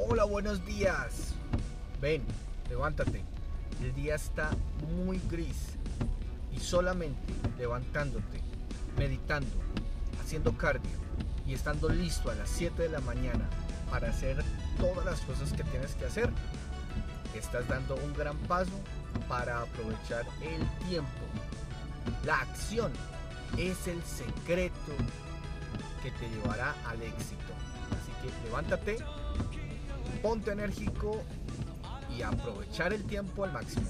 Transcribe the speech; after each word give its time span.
Hola, 0.00 0.22
buenos 0.24 0.64
días. 0.64 1.34
Ven, 2.00 2.22
levántate. 2.68 3.24
El 3.82 3.92
día 3.96 4.14
está 4.14 4.50
muy 5.04 5.20
gris 5.28 5.74
y 6.52 6.60
solamente 6.60 7.32
levantándote, 7.58 8.40
meditando, 8.96 9.50
haciendo 10.22 10.56
cardio 10.56 10.88
y 11.48 11.52
estando 11.52 11.88
listo 11.88 12.30
a 12.30 12.36
las 12.36 12.48
7 12.48 12.80
de 12.80 12.88
la 12.90 13.00
mañana 13.00 13.44
para 13.90 14.10
hacer 14.10 14.42
todas 14.78 15.04
las 15.04 15.20
cosas 15.22 15.52
que 15.52 15.64
tienes 15.64 15.96
que 15.96 16.04
hacer, 16.04 16.30
estás 17.34 17.66
dando 17.66 17.96
un 17.96 18.14
gran 18.14 18.36
paso 18.46 18.78
para 19.28 19.62
aprovechar 19.62 20.24
el 20.42 20.88
tiempo. 20.88 21.10
La 22.24 22.38
acción 22.40 22.92
es 23.56 23.88
el 23.88 24.00
secreto 24.04 24.92
que 26.04 26.12
te 26.12 26.30
llevará 26.30 26.74
al 26.86 27.02
éxito. 27.02 27.52
Así 27.90 28.12
que 28.22 28.46
levántate, 28.46 28.98
ponte 30.22 30.52
enérgico 30.52 31.22
y 32.16 32.22
aprovechar 32.22 32.92
el 32.92 33.04
tiempo 33.04 33.44
al 33.44 33.52
máximo. 33.52 33.86